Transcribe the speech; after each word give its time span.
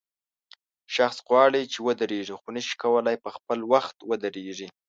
شخص 0.95 1.17
غواړي 1.27 1.61
چې 1.71 1.79
ودرېږي 1.87 2.35
خو 2.41 2.47
نشي 2.55 2.75
کولای 2.83 3.15
په 3.23 3.29
خپل 3.35 3.59
وخت 3.73 3.95
ودرېږي. 4.09 4.67